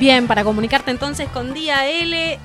Bien, 0.00 0.26
para 0.26 0.44
comunicarte 0.44 0.90
entonces 0.90 1.28
con 1.28 1.52
Día 1.52 1.86
L 1.86 2.38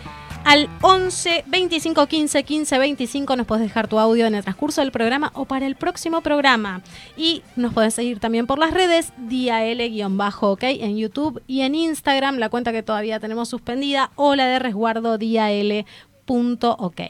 al 0.44 0.68
11 0.82 1.46
25 1.48 2.06
15 2.06 2.44
15 2.44 2.78
25 2.78 3.36
nos 3.38 3.48
puedes 3.48 3.64
dejar 3.64 3.88
tu 3.88 3.98
audio 3.98 4.26
en 4.26 4.36
el 4.36 4.44
transcurso 4.44 4.82
del 4.82 4.92
programa 4.92 5.32
o 5.36 5.46
para 5.46 5.66
el 5.66 5.78
próximo 5.78 6.20
programa. 6.20 6.82
Y 7.16 7.44
nos 7.56 7.74
puedes 7.74 7.94
seguir 7.94 8.20
también 8.20 8.46
por 8.46 8.60
las 8.60 8.74
redes 8.74 9.14
Día 9.18 9.64
L-OK 9.64 10.64
en 10.64 10.98
YouTube 10.98 11.42
y 11.48 11.62
en 11.62 11.76
Instagram, 11.76 12.40
la 12.40 12.50
cuenta 12.50 12.74
que 12.74 12.84
todavía 12.84 13.22
tenemos 13.22 13.48
suspendida, 13.48 14.12
o 14.16 14.36
la 14.36 14.48
de 14.48 14.60
resguardo 14.60 15.18
Día 15.18 15.50
L.OK. 15.50 17.02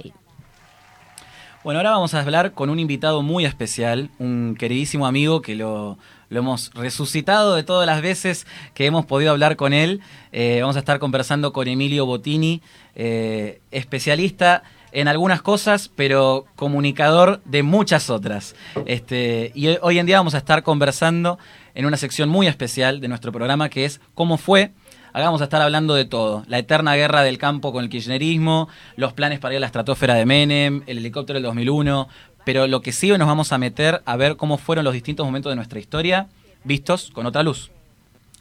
Bueno, 1.63 1.79
ahora 1.79 1.89
vamos 1.89 2.13
a 2.13 2.21
hablar 2.21 2.51
con 2.51 2.69
un 2.69 2.77
invitado 2.77 3.23
muy 3.23 3.45
especial, 3.45 4.11
un 4.19 4.55
queridísimo 4.59 5.07
amigo 5.07 5.41
que 5.41 5.55
lo, 5.55 5.97
hemos 6.39 6.71
resucitado 6.73 7.55
de 7.55 7.63
todas 7.63 7.85
las 7.85 8.01
veces 8.01 8.47
que 8.73 8.85
hemos 8.85 9.05
podido 9.05 9.31
hablar 9.31 9.55
con 9.55 9.73
él. 9.73 10.01
Eh, 10.31 10.59
vamos 10.61 10.75
a 10.75 10.79
estar 10.79 10.99
conversando 10.99 11.53
con 11.53 11.67
Emilio 11.67 12.05
Bottini, 12.05 12.61
eh, 12.95 13.61
especialista 13.71 14.63
en 14.91 15.09
algunas 15.09 15.41
cosas, 15.41 15.91
pero 15.93 16.45
comunicador 16.55 17.41
de 17.43 17.63
muchas 17.63 18.09
otras. 18.09 18.55
Este, 18.85 19.51
y 19.53 19.67
hoy 19.81 19.99
en 19.99 20.05
día 20.05 20.17
vamos 20.17 20.35
a 20.35 20.37
estar 20.37 20.63
conversando 20.63 21.37
en 21.73 21.85
una 21.85 21.97
sección 21.97 22.29
muy 22.29 22.47
especial 22.47 23.01
de 23.01 23.09
nuestro 23.09 23.31
programa 23.31 23.69
que 23.69 23.85
es 23.85 23.99
¿Cómo 24.13 24.37
fue? 24.37 24.71
Acá 25.15 25.27
vamos 25.27 25.39
a 25.39 25.45
estar 25.45 25.61
hablando 25.61 25.95
de 25.95 26.03
todo. 26.03 26.43
La 26.47 26.59
eterna 26.59 26.93
guerra 26.95 27.23
del 27.23 27.37
campo 27.37 27.71
con 27.71 27.85
el 27.85 27.89
kirchnerismo, 27.89 28.67
los 28.97 29.13
planes 29.13 29.39
para 29.39 29.53
ir 29.53 29.57
a 29.57 29.61
la 29.61 29.67
estratosfera 29.67 30.13
de 30.13 30.25
Menem, 30.25 30.83
el 30.87 30.97
helicóptero 30.97 31.37
del 31.37 31.43
2001. 31.43 32.09
Pero 32.45 32.67
lo 32.67 32.81
que 32.81 32.91
sí 32.91 33.09
nos 33.09 33.27
vamos 33.27 33.51
a 33.51 33.57
meter 33.57 34.01
a 34.05 34.15
ver 34.15 34.37
cómo 34.37 34.57
fueron 34.57 34.85
los 34.85 34.93
distintos 34.93 35.25
momentos 35.25 35.51
de 35.51 35.55
nuestra 35.55 35.79
historia 35.79 36.27
vistos 36.63 37.11
con 37.11 37.25
otra 37.25 37.43
luz. 37.43 37.71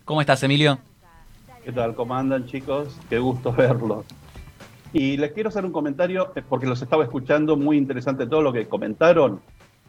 ¿Cómo 0.05 0.21
estás, 0.21 0.43
Emilio? 0.43 0.79
¿Qué 1.65 1.73
tal? 1.73 1.95
¿Cómo 1.95 2.15
andan, 2.15 2.47
chicos? 2.47 2.99
Qué 3.09 3.19
gusto 3.19 3.53
verlos. 3.57 4.05
Y 4.93 5.17
les 5.17 5.33
quiero 5.33 5.49
hacer 5.49 5.65
un 5.65 5.73
comentario, 5.73 6.33
eh, 6.37 6.43
porque 6.47 6.67
los 6.67 6.81
estaba 6.83 7.03
escuchando, 7.05 7.57
muy 7.57 7.79
interesante 7.79 8.27
todo 8.27 8.43
lo 8.43 8.53
que 8.53 8.67
comentaron. 8.67 9.41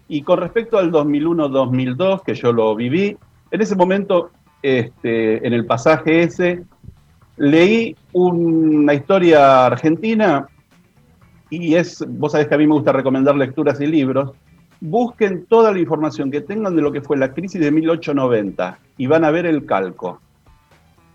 Y 0.08 0.22
con 0.22 0.40
respecto 0.40 0.78
al 0.78 0.92
2001-2002, 0.92 2.24
que 2.24 2.34
yo 2.34 2.54
lo 2.54 2.76
viví, 2.76 3.18
en 3.52 3.62
ese 3.62 3.76
momento, 3.76 4.32
este, 4.62 5.46
en 5.46 5.54
el 5.54 5.66
pasaje 5.66 6.24
ese, 6.24 6.64
leí 7.38 7.96
una 8.14 8.94
historia 8.94 9.66
argentina 9.66 10.48
y 11.62 11.76
es, 11.76 12.04
vos 12.08 12.32
sabés 12.32 12.48
que 12.48 12.56
a 12.56 12.58
mí 12.58 12.68
me 12.68 12.74
gusta 12.74 12.92
recomendar 12.92 13.36
lecturas 13.36 13.80
y 13.82 13.88
libros, 13.88 14.32
busquen 14.82 15.46
toda 15.46 15.72
la 15.72 15.80
información 15.80 16.32
que 16.32 16.42
tengan 16.42 16.76
de 16.76 16.82
lo 16.82 16.92
que 16.92 17.02
fue 17.02 17.18
la 17.18 17.34
crisis 17.34 17.62
de 17.62 17.72
1890 17.72 18.80
y 18.98 19.08
van 19.08 19.24
a 19.24 19.32
ver 19.32 19.46
el 19.46 19.66
calco. 19.66 20.20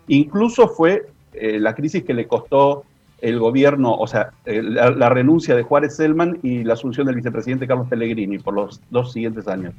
Incluso 0.07 0.67
fue 0.67 1.07
eh, 1.33 1.59
la 1.59 1.73
crisis 1.75 2.03
que 2.03 2.13
le 2.13 2.27
costó 2.27 2.83
el 3.21 3.39
gobierno, 3.39 3.93
o 3.95 4.07
sea, 4.07 4.31
la, 4.45 5.09
renuncia 5.09 5.55
de 5.55 5.61
Juárez 5.61 5.95
Selman 5.95 6.39
y 6.41 6.63
la 6.63 6.73
asunción 6.73 7.05
del 7.05 7.15
vicepresidente 7.15 7.67
Carlos 7.67 7.87
Pellegrini 7.87 8.39
por 8.39 8.55
los 8.55 8.81
dos 8.89 9.13
siguientes 9.13 9.47
años. 9.47 9.73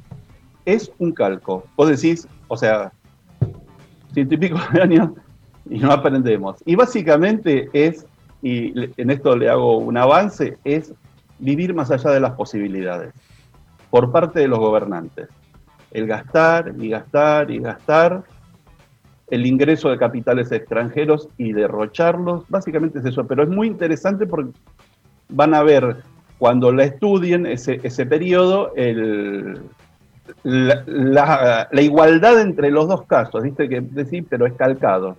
Es 0.65 0.91
un 0.97 1.11
calco. 1.11 1.65
Vos 1.75 1.89
decís, 1.89 2.25
o 2.47 2.55
sea, 2.55 2.93
ciento 4.13 4.35
y 4.35 4.37
pico 4.37 4.57
de 4.71 4.81
años 4.81 5.09
y 5.69 5.77
no 5.79 5.91
aprendemos. 5.91 6.55
Y 6.65 6.75
básicamente 6.75 7.69
es, 7.73 8.05
y 8.43 8.73
en 9.01 9.09
esto 9.09 9.35
le 9.37 9.49
hago 9.49 9.77
un 9.77 9.97
avance, 9.97 10.57
es 10.65 10.93
vivir 11.39 11.73
más 11.73 11.89
allá 11.91 12.11
de 12.11 12.19
las 12.19 12.33
posibilidades 12.33 13.13
por 13.89 14.11
parte 14.11 14.41
de 14.41 14.49
los 14.49 14.59
gobernantes. 14.59 15.29
El 15.91 16.07
gastar 16.07 16.73
y 16.77 16.89
gastar 16.89 17.49
y 17.49 17.59
gastar, 17.59 18.23
el 19.29 19.45
ingreso 19.45 19.89
de 19.89 19.97
capitales 19.97 20.51
extranjeros 20.51 21.29
y 21.37 21.53
derrocharlos, 21.53 22.43
básicamente 22.49 22.99
es 22.99 23.05
eso. 23.05 23.25
Pero 23.25 23.43
es 23.43 23.49
muy 23.49 23.67
interesante 23.67 24.27
porque 24.27 24.51
van 25.29 25.53
a 25.53 25.63
ver 25.63 25.97
cuando 26.37 26.73
la 26.73 26.83
estudien 26.83 27.45
ese, 27.45 27.79
ese 27.83 28.05
periodo, 28.05 28.73
el, 28.75 29.61
la, 30.43 31.69
igualdad 31.71 32.41
entre 32.41 32.71
los 32.71 32.89
dos 32.89 33.03
casos, 33.03 33.43
¿viste? 33.43 33.69
Que 33.69 33.79
decir, 33.79 34.25
pero 34.29 34.45
es 34.45 34.53
calcado. 34.53 35.15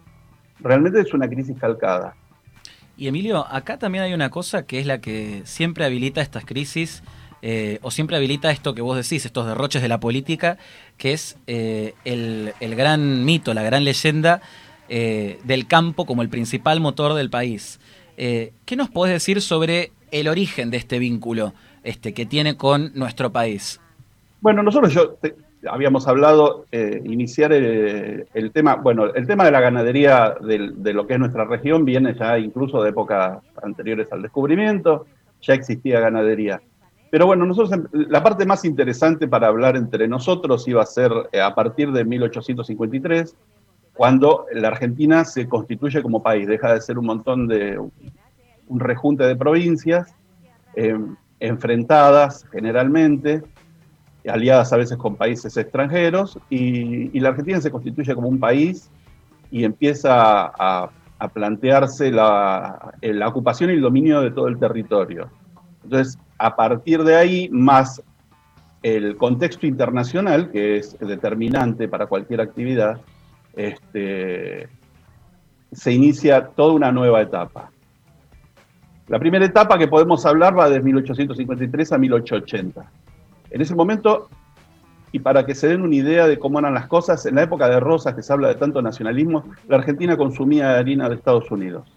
Realmente 0.60 1.00
es 1.00 1.14
una 1.14 1.28
crisis 1.28 1.58
calcada. 1.58 2.14
Y 2.96 3.08
Emilio, 3.08 3.46
acá 3.50 3.78
también 3.78 4.04
hay 4.04 4.14
una 4.14 4.30
cosa 4.30 4.66
que 4.66 4.78
es 4.78 4.86
la 4.86 5.00
que 5.00 5.42
siempre 5.44 5.84
habilita 5.84 6.20
estas 6.20 6.44
crisis, 6.44 7.02
eh, 7.42 7.78
o 7.82 7.90
siempre 7.90 8.16
habilita 8.16 8.50
esto 8.50 8.74
que 8.74 8.80
vos 8.80 8.96
decís, 8.96 9.26
estos 9.26 9.46
derroches 9.46 9.82
de 9.82 9.88
la 9.88 10.00
política, 10.00 10.56
que 10.96 11.12
es 11.12 11.36
eh, 11.46 11.94
el, 12.06 12.54
gran 12.74 13.24
mito, 13.24 13.52
la 13.52 13.62
gran 13.62 13.84
leyenda 13.84 14.40
eh, 14.88 15.38
del 15.44 15.66
campo 15.66 16.06
como 16.06 16.22
el 16.22 16.30
principal 16.30 16.80
motor 16.80 17.12
del 17.12 17.28
país. 17.30 17.80
¿Qué 18.16 18.76
nos 18.76 18.88
podés 18.90 19.12
decir 19.12 19.42
sobre 19.42 19.90
el 20.12 20.28
origen 20.28 20.70
de 20.70 20.76
este 20.76 21.00
vínculo 21.00 21.52
este, 21.82 22.14
que 22.14 22.24
tiene 22.24 22.56
con 22.56 22.92
nuestro 22.94 23.32
país? 23.32 23.80
Bueno, 24.40 24.62
nosotros 24.62 24.94
yo 24.94 25.18
habíamos 25.70 26.06
hablado 26.08 26.66
eh, 26.72 27.00
iniciar 27.04 27.52
el, 27.52 28.50
tema, 28.52 28.76
bueno, 28.76 29.06
el 29.14 29.26
tema 29.26 29.44
de 29.44 29.50
la 29.50 29.60
ganadería 29.60 30.34
de, 30.40 30.92
lo 30.92 31.06
que 31.06 31.14
es 31.14 31.18
nuestra 31.18 31.44
región 31.44 31.84
viene 31.84 32.14
ya 32.14 32.38
incluso 32.38 32.82
de 32.82 32.90
épocas 32.90 33.38
anteriores 33.62 34.12
al 34.12 34.22
descubrimiento, 34.22 35.06
ya 35.42 35.54
existía 35.54 36.00
ganadería. 36.00 36.60
Pero 37.10 37.26
bueno, 37.26 37.46
nosotros 37.46 37.80
la 37.92 38.22
parte 38.22 38.44
más 38.44 38.64
interesante 38.64 39.28
para 39.28 39.46
hablar 39.46 39.76
entre 39.76 40.08
nosotros 40.08 40.66
iba 40.66 40.82
a 40.82 40.86
ser 40.86 41.12
eh, 41.32 41.40
a 41.40 41.54
partir 41.54 41.92
de 41.92 42.04
1853, 42.04 43.36
cuando 43.94 44.46
la 44.52 44.68
Argentina 44.68 45.24
se 45.24 45.48
constituye 45.48 46.02
como 46.02 46.22
país, 46.22 46.48
deja 46.48 46.74
de 46.74 46.80
ser 46.80 46.98
un 46.98 47.06
montón 47.06 47.46
de 47.46 47.78
un 48.66 48.80
rejunte 48.80 49.24
de 49.24 49.36
provincias 49.36 50.12
eh, 50.74 50.98
enfrentadas 51.38 52.46
generalmente 52.50 53.42
aliadas 54.28 54.72
a 54.72 54.76
veces 54.76 54.96
con 54.96 55.16
países 55.16 55.56
extranjeros, 55.56 56.38
y, 56.50 57.18
la 57.20 57.30
Argentina 57.30 57.60
se 57.60 57.70
constituye 57.70 58.14
como 58.14 58.28
un 58.28 58.38
país 58.38 58.90
y 59.50 59.64
empieza 59.64 60.52
a, 60.58 60.90
plantearse 61.32 62.10
la, 62.10 62.92
la, 63.00 63.28
ocupación 63.28 63.70
y 63.70 63.74
el 63.74 63.80
dominio 63.80 64.20
de 64.20 64.30
todo 64.30 64.46
el 64.46 64.58
territorio. 64.58 65.30
Entonces, 65.82 66.18
a 66.36 66.54
partir 66.54 67.02
de 67.02 67.16
ahí, 67.16 67.48
más 67.50 68.02
el 68.82 69.16
contexto 69.16 69.66
internacional, 69.66 70.50
que 70.50 70.76
es 70.76 70.98
determinante 70.98 71.88
para 71.88 72.06
cualquier 72.06 72.42
actividad, 72.42 73.00
este, 73.56 74.68
se 75.72 75.92
inicia 75.92 76.48
toda 76.48 76.74
una 76.74 76.92
nueva 76.92 77.22
etapa. 77.22 77.70
La 79.08 79.18
primera 79.18 79.46
etapa 79.46 79.78
que 79.78 79.88
podemos 79.88 80.26
hablar 80.26 80.58
va 80.58 80.68
de 80.68 80.80
1853 80.80 81.92
a 81.92 81.98
1880 81.98 82.90
en 83.54 83.60
ese 83.60 83.76
momento, 83.76 84.28
y 85.12 85.20
para 85.20 85.46
que 85.46 85.54
se 85.54 85.68
den 85.68 85.82
una 85.82 85.94
idea 85.94 86.26
de 86.26 86.40
cómo 86.40 86.58
eran 86.58 86.74
las 86.74 86.88
cosas, 86.88 87.24
en 87.24 87.36
la 87.36 87.44
época 87.44 87.68
de 87.68 87.78
Rosas, 87.78 88.14
que 88.14 88.22
se 88.22 88.32
habla 88.32 88.48
de 88.48 88.56
tanto 88.56 88.82
nacionalismo, 88.82 89.44
la 89.68 89.76
Argentina 89.76 90.16
consumía 90.16 90.76
harina 90.76 91.08
de 91.08 91.14
Estados 91.14 91.48
Unidos. 91.52 91.88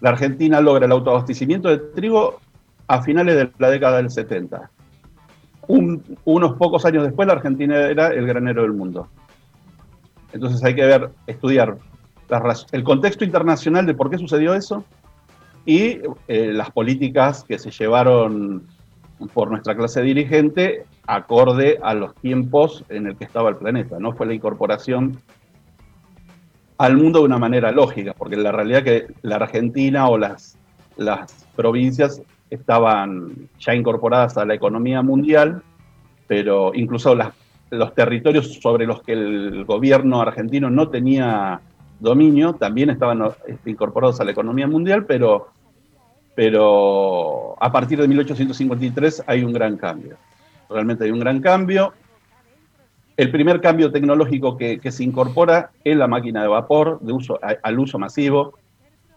La 0.00 0.10
Argentina 0.10 0.60
logra 0.60 0.86
el 0.86 0.90
autoabastecimiento 0.90 1.68
de 1.68 1.78
trigo 1.78 2.40
a 2.88 3.02
finales 3.02 3.36
de 3.36 3.52
la 3.58 3.70
década 3.70 3.98
del 3.98 4.10
70. 4.10 4.68
unos 5.68 6.52
pocos 6.54 6.84
años 6.84 7.04
después, 7.04 7.28
la 7.28 7.34
Argentina 7.34 7.86
era 7.86 8.08
el 8.08 8.26
granero 8.26 8.62
del 8.62 8.72
mundo. 8.72 9.06
Entonces 10.32 10.62
hay 10.64 10.74
que 10.74 10.86
ver, 10.86 11.10
estudiar 11.28 11.78
el 12.72 12.82
contexto 12.82 13.24
internacional 13.24 13.86
de 13.86 13.94
por 13.94 14.10
qué 14.10 14.18
sucedió 14.18 14.54
eso 14.54 14.84
y 15.64 16.00
eh, 16.26 16.52
las 16.52 16.72
políticas 16.72 17.44
que 17.44 17.60
se 17.60 17.70
llevaron 17.70 18.66
por 19.32 19.50
nuestra 19.50 19.74
clase 19.74 20.02
dirigente 20.02 20.84
acorde 21.06 21.78
a 21.82 21.94
los 21.94 22.14
tiempos 22.16 22.84
en 22.88 23.06
el 23.06 23.16
que 23.16 23.24
estaba 23.24 23.48
el 23.48 23.56
planeta. 23.56 23.98
No 23.98 24.12
fue 24.12 24.26
la 24.26 24.34
incorporación 24.34 25.18
al 26.78 26.96
mundo 26.96 27.20
de 27.20 27.24
una 27.24 27.38
manera 27.38 27.72
lógica, 27.72 28.14
porque 28.16 28.36
la 28.36 28.52
realidad 28.52 28.82
que 28.82 29.06
la 29.22 29.36
Argentina 29.36 30.08
o 30.08 30.18
las, 30.18 30.58
provincias 31.54 32.22
estaban 32.50 33.48
ya 33.58 33.74
incorporadas 33.74 34.36
a 34.36 34.44
la 34.44 34.54
economía 34.54 35.02
mundial, 35.02 35.62
pero 36.26 36.72
incluso 36.74 37.14
los 37.70 37.94
territorios 37.94 38.54
sobre 38.60 38.86
los 38.86 39.02
que 39.02 39.12
el 39.12 39.64
gobierno 39.64 40.20
argentino 40.20 40.70
no 40.70 40.88
tenía 40.88 41.60
dominio 41.98 42.54
también 42.54 42.90
estaban 42.90 43.22
este, 43.46 43.70
incorporados 43.70 44.20
a 44.20 44.24
la 44.24 44.32
economía 44.32 44.66
mundial, 44.66 45.06
pero 45.06 45.48
pero 46.36 47.56
a 47.58 47.72
partir 47.72 47.98
de 47.98 48.06
1853 48.06 49.24
hay 49.26 49.42
un 49.42 49.54
gran 49.54 49.76
cambio. 49.78 50.18
Realmente 50.68 51.04
hay 51.04 51.10
un 51.10 51.18
gran 51.18 51.40
cambio. 51.40 51.94
El 53.16 53.30
primer 53.30 53.62
cambio 53.62 53.90
tecnológico 53.90 54.58
que, 54.58 54.78
se 54.92 55.02
incorpora 55.02 55.70
es 55.82 55.96
la 55.96 56.06
máquina 56.06 56.42
de 56.42 56.48
vapor 56.48 57.00
de 57.00 57.14
uso, 57.14 57.40
al 57.40 57.78
uso 57.78 57.98
masivo, 57.98 58.52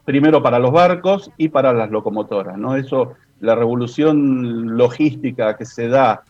primero 0.05 0.41
para 0.41 0.59
los 0.59 0.71
barcos 0.71 1.29
y 1.35 1.49
para 1.49 1.73
las 1.73 1.91
locomotoras. 1.91 2.57
¿no? 2.57 2.77
Eso, 2.77 3.15
la 3.41 3.53
revolución 3.53 4.77
logística 4.77 5.57
que 5.57 5.65
se 5.65 5.89
da 5.89 6.23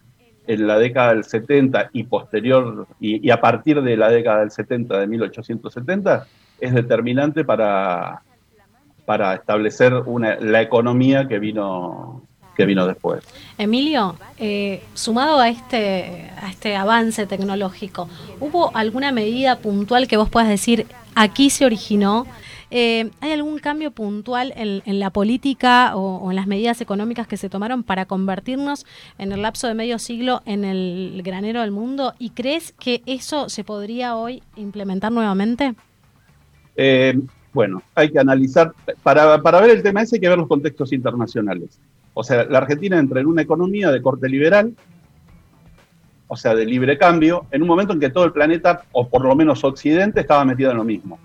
en 0.47 0.65
la 0.65 0.79
década 0.79 1.13
del 1.13 1.23
70 1.23 1.91
y 1.93 2.05
posterior, 2.05 2.87
y, 2.99 3.27
y, 3.27 3.29
a 3.29 3.39
partir 3.39 3.79
de 3.83 3.95
la 3.95 4.09
década 4.09 4.39
del 4.39 4.49
70, 4.49 4.97
de 4.97 5.05
1870, 5.05 6.25
es 6.59 6.73
determinante 6.73 7.45
para, 7.45 8.23
para 9.09 9.33
establecer 9.33 9.91
una, 10.05 10.35
la 10.35 10.61
economía 10.61 11.27
que 11.27 11.39
vino, 11.39 12.21
que 12.55 12.67
vino 12.67 12.85
después. 12.85 13.23
Emilio, 13.57 14.15
eh, 14.37 14.83
sumado 14.93 15.39
a 15.39 15.49
este, 15.49 16.29
a 16.39 16.47
este 16.51 16.75
avance 16.75 17.25
tecnológico, 17.25 18.07
¿hubo 18.39 18.69
alguna 18.77 19.11
medida 19.11 19.57
puntual 19.57 20.07
que 20.07 20.15
vos 20.15 20.29
puedas 20.29 20.47
decir 20.47 20.85
aquí 21.15 21.49
se 21.49 21.65
originó? 21.65 22.27
Eh, 22.69 23.09
¿Hay 23.19 23.31
algún 23.31 23.57
cambio 23.57 23.89
puntual 23.89 24.53
en, 24.55 24.99
la 24.99 25.09
política 25.09 25.95
o, 25.95 26.29
en 26.29 26.35
las 26.35 26.45
medidas 26.45 26.79
económicas 26.79 27.25
que 27.25 27.37
se 27.37 27.49
tomaron 27.49 27.81
para 27.81 28.05
convertirnos 28.05 28.85
en 29.17 29.31
el 29.31 29.41
lapso 29.41 29.65
de 29.65 29.73
medio 29.73 29.97
siglo 29.97 30.43
en 30.45 30.65
el 30.65 31.19
granero 31.25 31.61
del 31.61 31.71
mundo? 31.71 32.13
¿Y 32.19 32.29
crees 32.29 32.73
que 32.73 33.01
eso 33.07 33.49
se 33.49 33.63
podría 33.63 34.15
hoy 34.15 34.43
implementar 34.55 35.11
nuevamente? 35.11 35.73
Eh, 36.75 37.19
bueno, 37.53 37.81
hay 37.95 38.11
que 38.11 38.19
analizar, 38.19 38.73
para, 39.03 39.41
para 39.41 39.61
ver 39.61 39.71
el 39.71 39.83
tema 39.83 40.01
ese 40.01 40.17
hay 40.17 40.19
que 40.19 40.29
ver 40.29 40.37
los 40.37 40.47
contextos 40.47 40.93
internacionales. 40.93 41.79
O 42.13 42.23
sea, 42.23 42.45
la 42.45 42.59
Argentina 42.59 42.99
entra 42.99 43.21
en 43.21 43.27
una 43.27 43.41
economía 43.41 43.91
de 43.91 44.01
corte 44.01 44.27
liberal, 44.29 44.73
o 46.27 46.35
sea, 46.35 46.53
de 46.53 46.65
libre 46.65 46.97
cambio, 46.97 47.45
en 47.51 47.63
un 47.63 47.67
momento 47.67 47.93
en 47.93 47.99
que 47.99 48.09
todo 48.09 48.25
el 48.25 48.31
planeta, 48.31 48.83
o 48.91 49.07
por 49.07 49.23
lo 49.23 49.35
menos 49.35 49.63
Occidente, 49.63 50.21
estaba 50.21 50.45
metido 50.45 50.71
en 50.71 50.77
lo 50.77 50.83
mismo. 50.83 51.17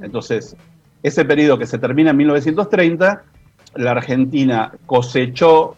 Entonces, 0.00 0.56
ese 1.02 1.24
periodo 1.24 1.58
que 1.58 1.66
se 1.66 1.78
termina 1.78 2.10
en 2.10 2.16
1930, 2.18 3.22
la 3.74 3.90
Argentina 3.92 4.72
cosechó 4.86 5.76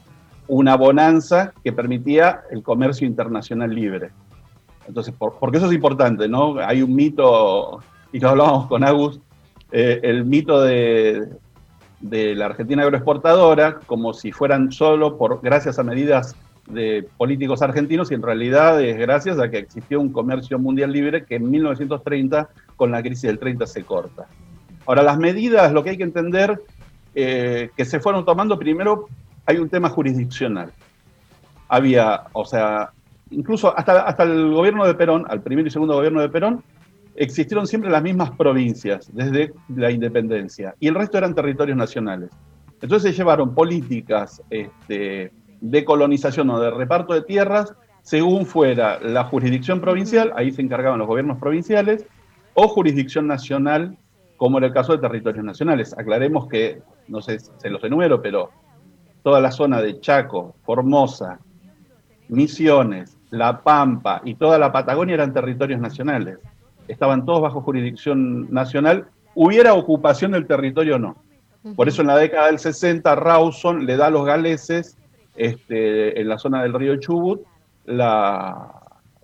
una 0.49 0.77
bonanza 0.77 1.53
que 1.63 1.73
permitía 1.73 2.43
el 2.51 2.63
comercio 2.63 3.07
internacional 3.07 3.75
libre. 3.75 4.11
Entonces, 4.87 5.15
porque 5.19 5.59
eso 5.59 5.67
es 5.67 5.73
importante, 5.73 6.29
¿no? 6.29 6.59
Hay 6.59 6.83
un 6.83 6.95
mito, 6.95 7.81
y 8.13 8.21
lo 8.21 8.31
hablábamos 8.31 8.67
con 8.67 8.85
Agus, 8.85 9.21
eh, 9.73 10.01
el 10.03 10.25
mito 10.25 10.63
de, 10.63 11.29
de 12.01 12.35
la 12.35 12.47
Argentina 12.47 12.83
agroexportadora, 12.83 13.79
como 13.87 14.13
si 14.13 14.33
fueran 14.33 14.71
solo 14.73 15.17
por 15.17 15.41
gracias 15.41 15.79
a 15.79 15.83
medidas 15.83 16.37
de 16.69 17.09
políticos 17.17 17.63
argentinos 17.63 18.11
y 18.11 18.15
en 18.15 18.23
realidad 18.23 18.81
es 18.83 18.97
gracias 18.97 19.39
a 19.39 19.51
que 19.51 19.59
existió 19.59 20.01
un 20.01 20.13
comercio 20.13 20.59
mundial 20.59 20.93
libre 20.93 21.25
que 21.25 21.37
en 21.37 21.51
1930 21.51 22.49
con 22.77 22.91
la 22.91 23.03
crisis 23.03 23.23
del 23.23 23.39
30 23.39 23.67
se 23.67 23.85
corta. 23.85 24.27
Ahora, 24.87 25.03
las 25.03 25.19
medidas, 25.19 25.73
lo 25.73 25.83
que 25.83 25.91
hay 25.91 25.97
que 25.97 26.03
entender, 26.03 26.61
eh, 27.15 27.71
que 27.77 27.85
se 27.85 28.01
fueron 28.01 28.25
tomando, 28.25 28.59
primero 28.59 29.07
hay 29.47 29.59
un 29.59 29.69
tema 29.69 29.89
jurisdiccional. 29.89 30.73
Había, 31.69 32.25
o 32.33 32.45
sea, 32.45 32.91
incluso 33.31 33.77
hasta, 33.77 34.03
hasta 34.03 34.25
el 34.25 34.51
gobierno 34.53 34.87
de 34.87 34.95
Perón, 34.95 35.25
al 35.29 35.41
primer 35.41 35.67
y 35.67 35.71
segundo 35.71 35.95
gobierno 35.95 36.21
de 36.21 36.29
Perón, 36.29 36.63
existieron 37.15 37.67
siempre 37.67 37.91
las 37.91 38.03
mismas 38.03 38.31
provincias 38.33 39.11
desde 39.13 39.53
la 39.69 39.91
independencia 39.91 40.75
y 40.81 40.89
el 40.89 40.95
resto 40.95 41.19
eran 41.19 41.35
territorios 41.35 41.77
nacionales. 41.77 42.31
Entonces 42.81 43.11
se 43.11 43.17
llevaron 43.17 43.55
políticas 43.55 44.43
este, 44.51 45.33
de 45.61 45.85
colonización 45.85 46.51
o 46.51 46.61
de 46.61 46.71
reparto 46.71 47.15
de 47.15 47.23
tierras 47.23 47.75
según 48.03 48.47
fuera 48.47 48.99
la 49.01 49.25
jurisdicción 49.25 49.81
provincial, 49.81 50.33
ahí 50.35 50.51
se 50.51 50.61
encargaban 50.61 50.99
los 50.99 51.09
gobiernos 51.09 51.39
provinciales, 51.39 52.05
o 52.55 52.69
jurisdicción 52.69 53.27
nacional, 53.27 53.97
como 54.37 54.59
era 54.59 54.67
el 54.67 54.73
caso 54.73 54.93
de 54.93 54.99
territorios 54.99 55.45
nacionales. 55.45 55.97
Aclaremos 55.97 56.49
que, 56.49 56.83
no 57.09 57.23
sé, 57.23 57.39
se 57.39 57.71
los 57.71 57.83
enumero, 57.85 58.21
pero 58.21 58.51
toda 59.23 59.41
la 59.41 59.53
zona 59.53 59.81
de 59.81 60.01
Chaco, 60.01 60.57
Formosa, 60.65 61.39
Misiones, 62.29 63.17
La 63.31 63.63
Pampa 63.63 64.21
y 64.25 64.35
toda 64.35 64.59
la 64.59 64.73
Patagonia 64.73 65.15
eran 65.15 65.33
territorios 65.33 65.81
nacionales. 65.81 66.39
Estaban 66.93 67.25
todos 67.25 67.41
bajo 67.41 67.63
jurisdicción 67.63 68.53
nacional, 68.53 69.07
hubiera 69.35 69.73
ocupación 69.73 70.33
del 70.33 70.47
territorio 70.47 70.97
o 70.97 70.99
no. 70.99 71.17
Por 71.75 71.89
eso 71.89 72.03
en 72.03 72.09
la 72.09 72.19
década 72.19 72.49
del 72.49 72.59
60 72.59 73.15
Rawson 73.15 73.87
le 73.87 73.97
da 73.97 74.09
a 74.09 74.11
los 74.11 74.27
galeses 74.27 74.99
este, 75.37 76.21
en 76.21 76.29
la 76.29 76.37
zona 76.37 76.63
del 76.63 76.75
río 76.75 76.97
Chubut 76.97 77.41
la, 77.87 78.71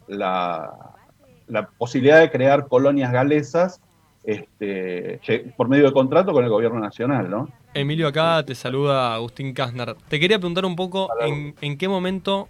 la, 0.07 1.69
posibilidad 1.77 2.21
de 2.21 2.31
crear 2.31 2.69
colonias 2.69 3.13
galesas 3.13 3.83
este, 4.25 5.21
por 5.57 5.69
medio 5.69 5.87
de 5.87 5.93
contrato 5.93 6.33
con 6.33 6.45
el 6.45 6.51
gobierno 6.51 6.81
nacional, 6.81 7.29
¿no? 7.29 7.49
Emilio, 7.75 8.09
acá 8.09 8.43
te 8.47 8.55
saluda 8.55 9.15
Agustín 9.15 9.53
Kastner. 9.53 9.95
Te 10.09 10.19
quería 10.19 10.39
preguntar 10.39 10.65
un 10.65 10.77
poco 10.77 11.09
en, 11.21 11.77
qué 11.77 11.89
momento 11.89 12.49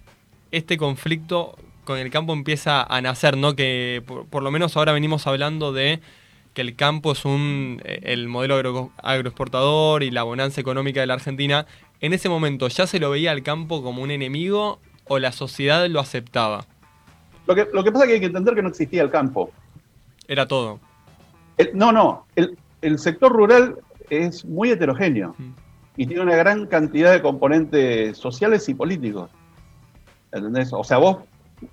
este 0.52 0.76
conflicto 0.76 1.56
con 1.88 1.98
el 1.98 2.10
campo 2.10 2.34
empieza 2.34 2.82
a 2.82 3.00
nacer, 3.00 3.38
¿no? 3.38 3.56
Que 3.56 4.04
por, 4.30 4.42
lo 4.42 4.50
menos 4.50 4.76
ahora 4.76 4.92
venimos 4.92 5.26
hablando 5.26 5.72
de 5.72 6.00
que 6.52 6.60
el 6.60 6.76
campo 6.76 7.12
es 7.12 7.24
un 7.24 7.80
eh, 7.82 8.00
el 8.02 8.28
modelo 8.28 8.92
agroexportador 9.02 10.02
y 10.02 10.10
la 10.10 10.22
bonanza 10.22 10.60
económica 10.60 11.00
de 11.00 11.06
la 11.06 11.14
Argentina. 11.14 11.64
¿En 12.02 12.12
ese 12.12 12.28
momento 12.28 12.68
ya 12.68 12.86
se 12.86 13.00
lo 13.00 13.08
veía 13.08 13.30
al 13.30 13.42
campo 13.42 13.82
como 13.82 14.02
un 14.02 14.10
enemigo 14.10 14.80
o 15.06 15.18
la 15.18 15.32
sociedad 15.32 15.86
lo 15.88 15.98
aceptaba? 15.98 16.66
Lo 17.46 17.54
que, 17.54 17.66
lo 17.72 17.82
que 17.82 17.90
pasa 17.90 18.04
es 18.04 18.08
que 18.08 18.14
hay 18.16 18.20
que 18.20 18.26
entender 18.26 18.54
que 18.54 18.62
no 18.62 18.68
existía 18.68 19.00
el 19.00 19.10
campo. 19.10 19.50
Era 20.26 20.46
todo. 20.46 20.80
no, 21.72 21.90
no. 21.90 22.26
El, 22.82 22.98
sector 22.98 23.32
rural 23.32 23.76
es 24.10 24.44
muy 24.44 24.70
heterogéneo 24.70 25.34
y 25.96 26.06
tiene 26.06 26.22
una 26.22 26.36
gran 26.36 26.66
cantidad 26.66 27.12
de 27.12 27.22
componentes 27.22 28.18
sociales 28.18 28.68
y 28.68 28.74
políticos. 28.74 29.30
¿Entendés? 30.32 30.70
O 30.74 30.84
sea, 30.84 30.98
vos, 30.98 31.16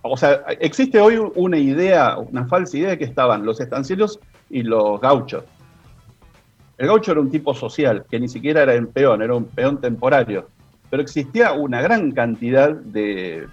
o 0.02 0.18
sea, 0.18 0.44
existe 0.60 1.00
hoy 1.00 1.20
una 1.36 1.58
idea, 1.58 2.18
una 2.18 2.48
falsa 2.48 2.78
idea 2.78 2.90
de 2.92 2.98
que 2.98 3.06
estaban 3.06 3.46
los 3.46 3.60
estancieros 3.60 4.20
y 4.50 4.64
los 4.64 5.00
gauchos. 5.00 5.44
El 6.78 6.88
gaucho 6.88 7.12
era 7.12 7.22
un 7.22 7.32
tipo 7.32 7.54
social, 7.54 8.06
que 8.10 8.20
ni 8.20 8.28
siquiera 8.28 8.64
era 8.64 8.76
un 8.76 8.88
peón, 8.88 9.22
era 9.22 9.36
un 9.36 9.46
peón 9.46 9.80
temporario. 9.80 10.48
Pero 10.90 11.02
existía 11.02 11.54
una 11.54 11.82
gran 11.82 12.12
cantidad 12.12 12.72
de, 12.72 13.48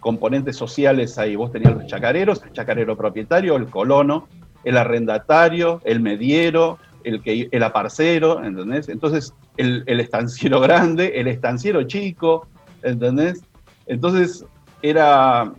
componentes 0.00 0.56
sociales 0.56 1.18
ahí. 1.18 1.36
Vos 1.36 1.52
tenías 1.52 1.74
los 1.74 1.86
chacareros, 1.86 2.42
el 2.42 2.52
chacarero 2.52 2.96
propietario, 2.96 3.56
el 3.56 3.66
colono, 3.66 4.26
el 4.64 4.78
arrendatario, 4.78 5.82
el 5.84 6.00
mediero, 6.00 6.78
el, 7.04 7.20
que, 7.22 7.48
el 7.50 7.62
aparcero, 7.62 8.42
¿entendés? 8.42 8.88
Entonces, 8.88 9.34
el, 9.58 9.84
el 9.86 10.00
estanciero 10.00 10.60
grande, 10.62 11.12
el 11.16 11.28
estanciero 11.28 11.82
chico, 11.82 12.46
¿entendés? 12.82 13.42
Entonces, 13.86 14.46
era, 14.82 15.52